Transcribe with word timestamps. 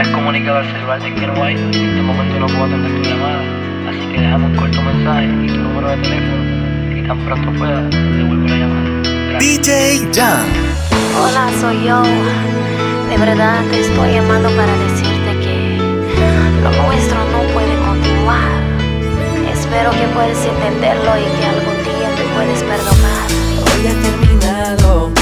Te 0.00 0.06
has 0.06 0.12
comunicado 0.14 0.56
al 0.60 0.72
celular 0.72 1.02
de 1.02 1.14
Ken 1.14 1.30
White. 1.38 1.60
En 1.60 1.74
este 1.74 2.00
momento 2.00 2.40
no 2.40 2.46
puedo 2.46 2.64
atender 2.64 3.02
tu 3.02 3.08
llamada, 3.10 3.42
así 3.86 4.00
que 4.10 4.18
dejamos 4.18 4.50
un 4.50 4.56
corto 4.56 4.80
mensaje 4.80 5.26
y 5.26 5.46
tu 5.46 5.56
número 5.58 5.88
de 5.90 5.96
teléfono. 5.98 6.96
Y 6.96 7.06
tan 7.06 7.18
pronto 7.26 7.52
pueda, 7.58 7.90
te 7.90 8.22
vuelvo 8.22 8.46
a 8.46 8.56
llamar. 8.56 9.02
Gracias. 9.28 9.62
DJ 9.62 10.08
Jan. 10.14 10.46
Hola, 11.20 11.50
soy 11.60 11.84
yo. 11.84 12.02
De 13.10 13.18
verdad 13.18 13.60
te 13.70 13.80
estoy 13.80 14.14
llamando 14.14 14.48
para 14.56 14.72
decirte 14.72 15.38
que 15.44 15.76
lo 16.62 16.70
nuestro 16.82 17.18
no 17.32 17.42
puede 17.52 17.76
continuar. 17.84 18.56
Espero 19.52 19.90
que 19.90 20.06
puedes 20.14 20.46
entenderlo 20.46 21.12
y 21.18 21.24
que 21.36 21.44
algún 21.44 21.76
día 21.84 22.08
te 22.16 22.24
puedes 22.34 22.62
perdonar. 22.62 23.28
Hoy 23.68 23.86
ha 23.86 23.92
terminado. 24.00 25.19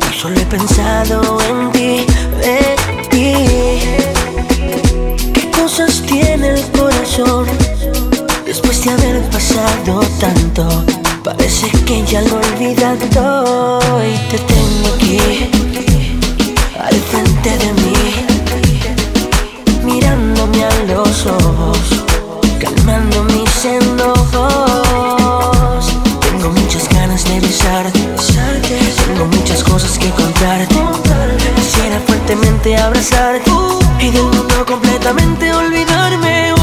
Yo 0.00 0.12
solo 0.12 0.40
he 0.40 0.44
pensado 0.46 1.38
en 1.48 1.72
ti, 1.72 2.06
de 2.40 2.76
ti. 3.10 3.32
¿Qué 5.32 5.50
cosas 5.50 6.02
tiene 6.02 6.50
el 6.50 6.62
corazón? 6.78 7.46
Después 8.44 8.84
de 8.84 8.90
haber 8.90 9.22
pasado 9.30 10.00
tanto, 10.20 10.84
parece 11.22 11.70
que 11.86 12.04
ya 12.04 12.20
lo 12.22 12.40
he 12.40 12.46
olvidado 12.54 13.80
y 14.02 14.16
te 14.30 14.38
tengo 14.38 14.88
aquí, 14.94 15.50
al 16.78 16.94
frente 16.94 17.50
de 17.58 17.72
mí 17.82 17.87
cosas 29.78 29.98
que 29.98 30.10
contarte. 30.10 30.74
Quisiera 31.54 32.00
fuertemente 32.00 32.76
abrazarte 32.76 33.48
y 34.00 34.10
del 34.10 34.24
mundo 34.24 34.66
completamente 34.66 35.52
olvidarme. 35.52 36.57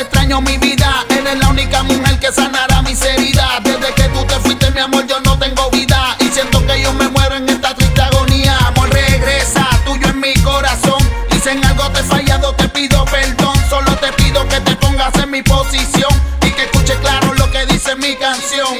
extraño 0.00 0.40
mi 0.40 0.56
vida. 0.58 1.04
Eres 1.10 1.38
la 1.38 1.48
única 1.48 1.82
mujer 1.82 2.18
que 2.18 2.32
sanará 2.32 2.82
mis 2.82 3.00
heridas. 3.02 3.62
Desde 3.62 3.92
que 3.94 4.04
tú 4.04 4.24
te 4.24 4.34
fuiste, 4.40 4.70
mi 4.70 4.80
amor, 4.80 5.06
yo 5.06 5.20
no 5.20 5.38
tengo 5.38 5.70
vida. 5.70 6.16
Y 6.20 6.28
siento 6.28 6.64
que 6.66 6.80
yo 6.82 6.92
me 6.94 7.08
muero 7.08 7.36
en 7.36 7.48
esta 7.48 7.74
triste 7.74 8.00
agonía. 8.00 8.56
Amor, 8.66 8.90
regresa, 8.90 9.68
tuyo 9.84 10.08
en 10.08 10.20
mi 10.20 10.34
corazón. 10.42 11.02
Y 11.30 11.40
si 11.40 11.50
en 11.50 11.64
algo 11.64 11.90
te 11.90 12.00
he 12.00 12.04
fallado, 12.04 12.54
te 12.54 12.68
pido 12.68 13.04
perdón. 13.04 13.54
Solo 13.68 13.94
te 13.96 14.12
pido 14.14 14.46
que 14.48 14.60
te 14.60 14.76
pongas 14.76 15.14
en 15.16 15.30
mi 15.30 15.42
posición. 15.42 16.10
Y 16.46 16.50
que 16.50 16.64
escuche 16.64 16.94
claro 17.00 17.34
lo 17.34 17.50
que 17.50 17.66
dice 17.66 17.94
mi 17.96 18.16
canción. 18.16 18.74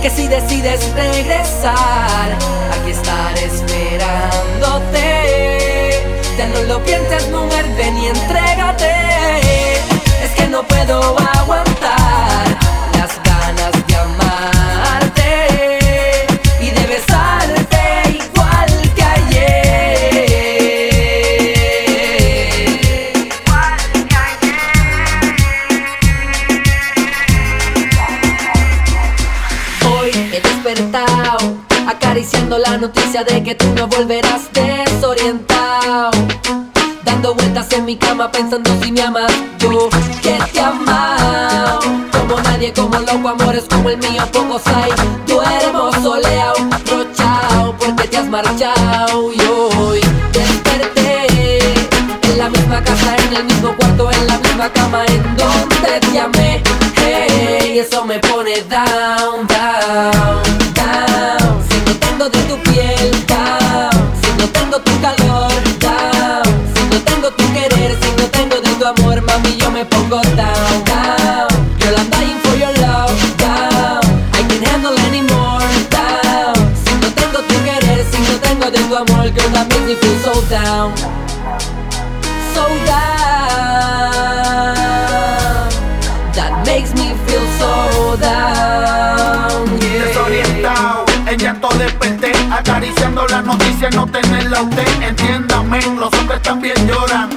Que 0.00 0.10
si 0.10 0.26
decides 0.26 0.92
regresar 0.94 2.36
acariciando 32.22 32.58
la 32.58 32.78
noticia 32.78 33.24
de 33.24 33.42
que 33.42 33.56
tú 33.56 33.66
no 33.74 33.88
volverás 33.88 34.42
desorientado. 34.52 36.10
Dando 37.04 37.34
vueltas 37.34 37.72
en 37.72 37.84
mi 37.84 37.96
cama 37.96 38.30
pensando 38.30 38.70
si 38.80 38.92
me 38.92 39.02
amas. 39.02 39.32
Yo 39.58 39.88
que 40.22 40.38
te 40.52 40.60
amado. 40.60 41.80
Como 42.12 42.40
nadie, 42.42 42.72
como 42.72 42.96
loco, 43.00 43.28
amores 43.28 43.64
como 43.68 43.90
el 43.90 43.98
mío 43.98 44.22
pocos 44.32 44.62
hay. 44.68 44.92
Duermo 45.26 45.90
soleado, 46.00 46.54
rochao 46.88 47.74
Porque 47.76 48.06
te 48.06 48.16
has 48.18 48.28
marchado. 48.28 49.32
Y 49.32 49.40
hoy 49.40 50.00
desperté 50.32 51.58
En 52.22 52.38
la 52.38 52.48
misma 52.50 52.84
casa, 52.84 53.16
en 53.16 53.36
el 53.36 53.44
mismo 53.44 53.74
cuarto 53.76 54.12
En 54.12 54.26
la 54.28 54.38
misma 54.38 54.72
cama 54.72 55.04
en 55.06 55.36
donde 55.36 56.00
te 56.12 56.20
amé. 56.20 56.62
Hey, 56.94 57.80
eso 57.80 58.04
me 58.04 58.20
pone 58.20 58.62
down, 58.62 59.31
tengo 78.62 78.70
de 78.70 78.78
tu 78.78 78.96
amor 78.96 79.30
Girl, 79.30 79.50
that 79.52 79.68
makes 79.68 79.86
me 79.86 79.94
feel 79.96 80.18
so 80.20 80.40
down 80.48 80.94
So 82.54 82.66
down 82.86 83.22
That 86.32 86.62
makes 86.66 86.94
me 86.94 87.14
feel 87.26 87.46
so 87.58 88.16
down 88.16 89.80
yeah. 89.80 90.04
desorientado. 90.04 91.04
En 91.26 91.38
llanto 91.38 91.68
desperté, 91.78 92.32
acariciando 92.50 93.26
la 93.28 93.42
noticia, 93.42 93.88
no 93.90 94.06
tenerla 94.06 94.62
usted. 94.62 95.02
Entiéndame, 95.02 95.80
los 95.98 96.12
hombres 96.12 96.42
también 96.42 96.74
lloran. 96.86 97.30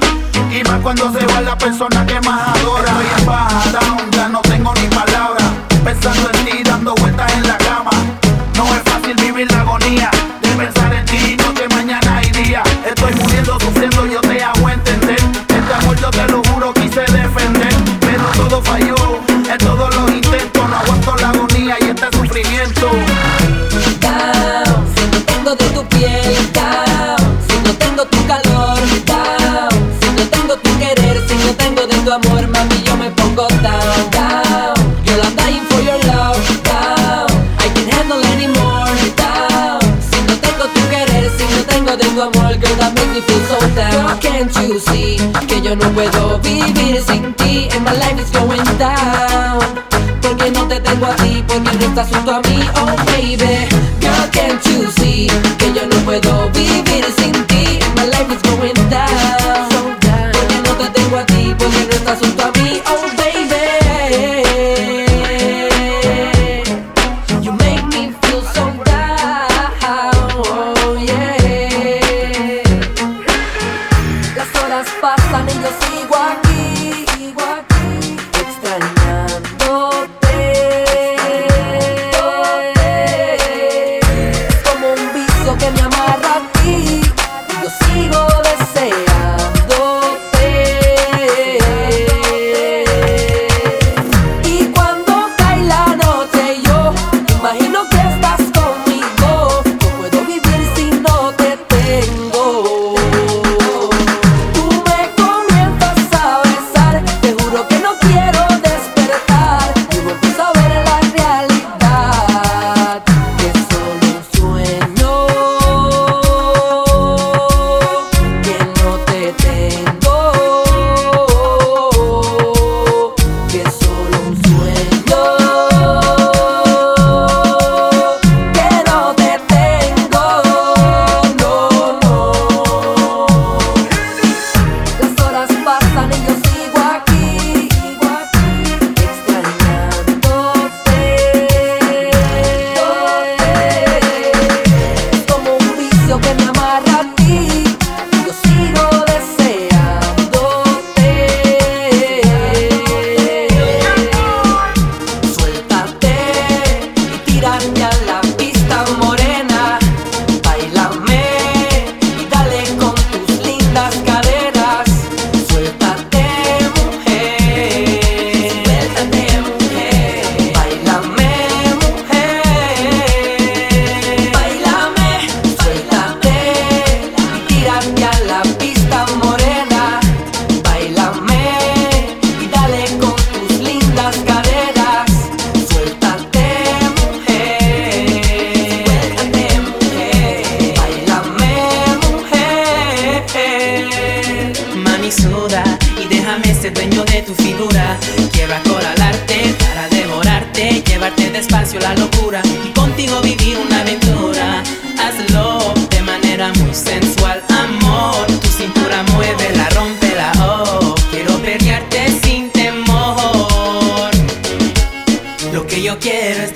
Y 0.52 0.64
más 0.64 0.82
cuando 0.82 1.12
se 1.14 1.26
va 1.28 1.42
la 1.42 1.58
persona 1.58 2.06
que 2.06 2.20
más 2.22 2.55
yo 45.76 45.86
no 45.86 45.92
puedo 45.94 46.40
vivir 46.40 47.02
sin 47.02 47.34
ti. 47.34 47.68
And 47.72 47.84
my 47.84 47.94
life 47.94 48.20
is 48.20 48.32
going 48.32 48.64
down. 48.78 49.60
Porque 50.22 50.52
no 50.52 50.68
te 50.68 50.80
tengo 50.80 51.06
a 51.06 51.16
ti, 51.16 51.44
porque 51.48 51.72
no 51.78 51.86
estás 51.86 52.08
junto 52.10 52.36
a 52.36 52.42
mí, 52.42 52.60
oh 52.76 52.96
baby 53.06 53.68
Girl, 54.02 54.30
can't 54.32 54.64
you 54.66 54.90
see 54.92 55.28
que 55.58 55.72
yo 55.74 55.86
no 55.86 55.96
puedo 56.04 56.50
vivir 56.50 57.06
sin 57.18 57.32
ti 57.46 57.80
My 57.96 58.06
life 58.08 58.32
is 58.34 58.42
going 58.42 58.74
down. 58.90 59.70
Porque 60.34 60.58
no 60.66 60.76
te 60.76 60.90
tengo 60.90 61.18
a 61.18 61.26
ti, 61.26 61.56
porque 61.58 61.86
no 61.86 61.92
estás 61.92 62.20
junto 62.20 62.44
a 62.44 62.52
mí, 62.60 62.82
oh 62.88 63.08
baby 63.18 63.66
You 67.44 67.52
make 67.54 67.86
me 67.86 68.12
feel 68.24 68.42
so 68.54 68.66
down, 68.84 70.20
oh 70.50 70.98
yeah. 70.98 72.64
Las 74.36 74.64
horas 74.64 74.88
pasan 75.00 75.25
y 75.44 75.54
yo 75.62 75.70
sigo 75.82 76.16
aquí, 76.16 76.45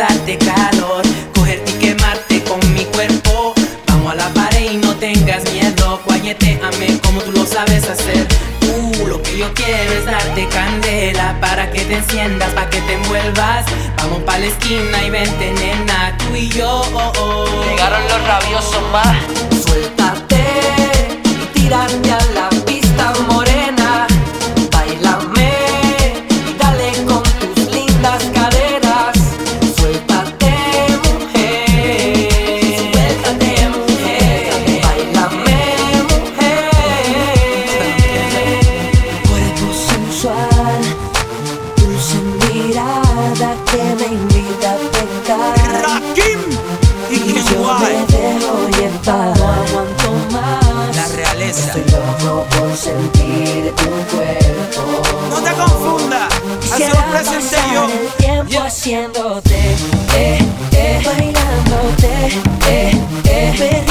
darte 0.09 0.37
calor, 0.37 1.03
cogerte 1.35 1.71
y 1.71 1.73
quemarte 1.75 2.43
con 2.43 2.59
mi 2.73 2.85
cuerpo. 2.85 3.53
Vamos 3.87 4.13
a 4.13 4.15
la 4.15 4.29
pared 4.29 4.71
y 4.71 4.77
no 4.77 4.95
tengas 4.95 5.43
miedo, 5.51 6.01
guayeteame 6.05 6.99
como 7.03 7.21
tú 7.21 7.31
lo 7.31 7.45
sabes 7.45 7.87
hacer. 7.89 8.27
Tú 8.59 9.07
lo 9.07 9.21
que 9.21 9.37
yo 9.37 9.53
quiero 9.53 9.93
es 9.93 10.05
darte 10.05 10.47
candela 10.47 11.37
para 11.39 11.71
que 11.71 11.81
te 11.81 11.95
enciendas, 11.95 12.49
para 12.53 12.69
que 12.69 12.81
te 12.81 12.93
envuelvas. 12.93 13.65
Vamos 13.97 14.23
pa' 14.23 14.37
la 14.37 14.47
esquina 14.47 15.03
y 15.05 15.09
vente, 15.09 15.53
nena, 15.53 16.17
tú 16.17 16.35
y 16.35 16.49
yo. 16.49 16.81
Oh, 16.93 17.11
oh. 17.19 17.63
Llegaron 17.65 18.03
los 18.07 18.21
rabiosos 18.27 18.83
más. 18.91 19.17
Suéltate 19.65 20.43
y 21.25 21.59
tírate 21.59 22.11
a 22.11 22.25
la 22.33 22.58
estoy 48.49 48.83
enfadado, 48.83 49.35
no 49.35 49.51
aguanto 49.51 50.11
más. 50.31 50.95
La 50.95 51.07
realeza. 51.15 51.67
Estoy 51.67 51.83
loco 51.91 52.45
por 52.57 52.75
sentir 52.75 53.73
tu 53.75 54.15
cuerpo. 54.15 55.01
No 55.29 55.41
te 55.41 55.51
confundas, 55.53 56.33
así 56.71 56.83
lo 56.83 57.11
presenté 57.11 57.57
yo. 57.73 57.85
El 57.85 58.07
tiempo 58.17 58.51
yeah. 58.51 58.65
haciéndote, 58.65 59.75
eh, 60.15 60.39
eh, 60.71 61.01
bailándote, 61.05 62.41
eh, 62.67 63.01
eh, 63.25 63.88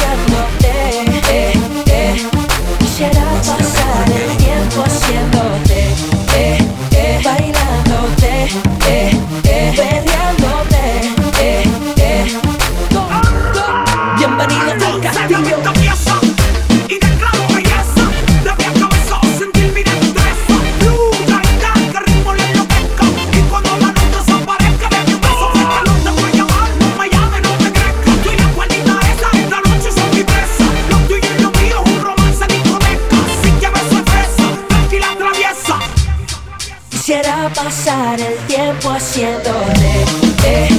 pasar 37.89 38.21
el 38.21 38.37
tiempo 38.47 38.91
haciendo 38.91 39.51
de, 39.51 40.43
de. 40.43 40.65
Eh. 40.67 40.78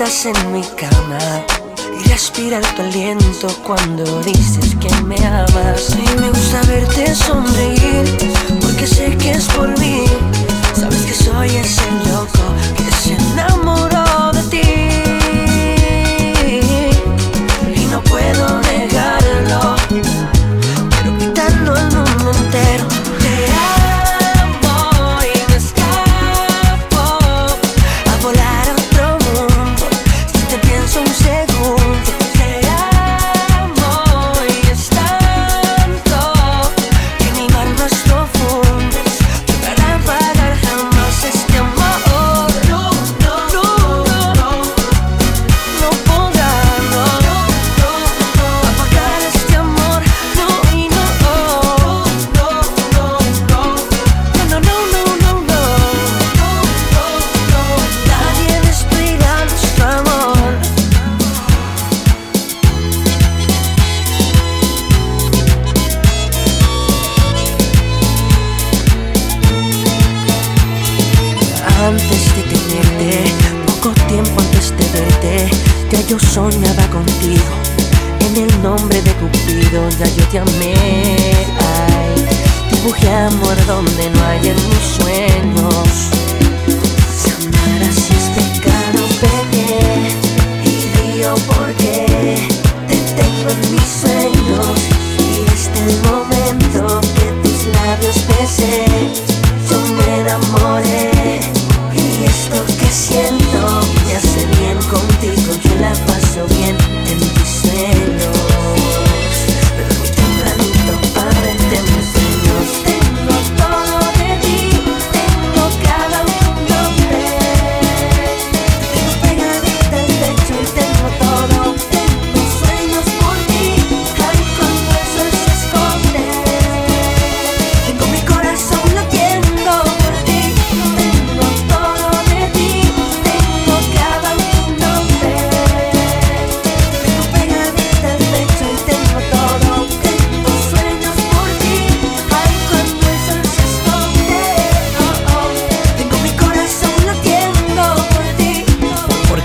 despiertas 0.00 0.24
en 0.26 0.52
mi 0.52 0.62
cama 0.62 1.18
y 1.98 2.08
respirar 2.08 2.62
tu 2.74 2.82
aliento 2.82 3.48
cuando 3.66 4.22
dices 4.22 4.74
que 4.80 4.90
me 5.02 5.16
amas. 5.26 5.90
Y 5.90 6.20
me 6.20 6.30
gusta 6.30 6.62
verte 6.62 7.14
sonreír 7.14 7.59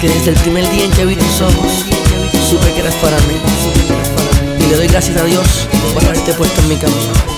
desde 0.08 0.32
el 0.32 0.38
primer 0.38 0.70
día 0.72 0.86
en 0.86 0.92
que 0.92 1.06
vi 1.06 1.16
tus 1.16 1.42
ojos, 1.42 1.86
supe 2.50 2.72
que 2.74 2.80
eras 2.80 2.96
para 2.96 3.18
mí. 3.22 3.36
Y 4.60 4.70
le 4.70 4.76
doy 4.76 4.88
gracias 4.88 5.18
a 5.18 5.24
Dios 5.24 5.68
por 5.94 6.04
haberte 6.04 6.34
puesto 6.34 6.62
en 6.62 6.70
mi 6.70 6.76
camino. 6.76 7.35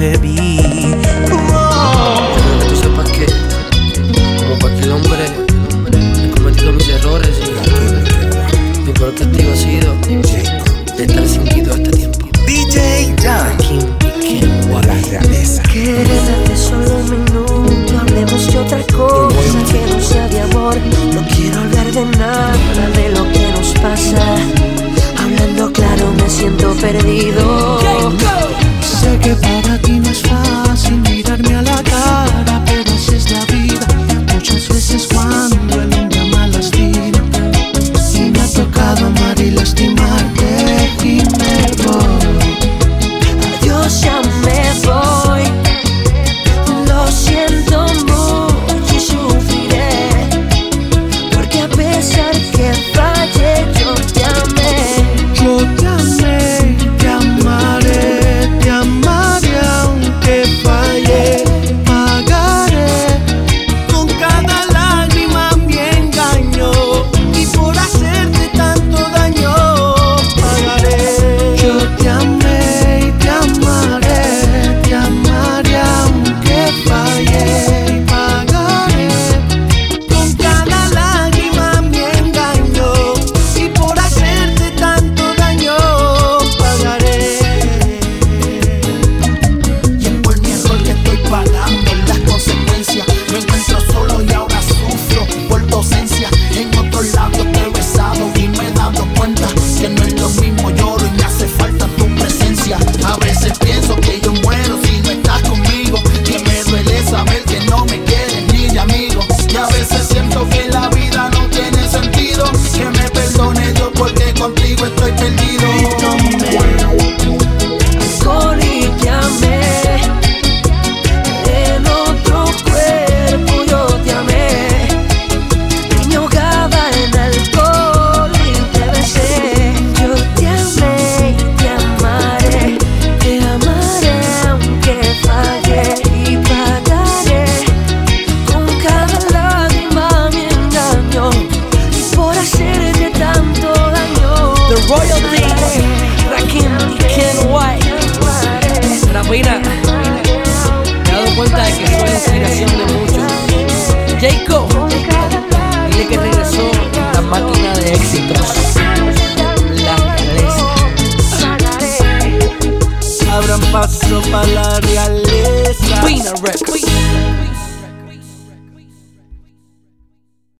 Destined 0.00 0.59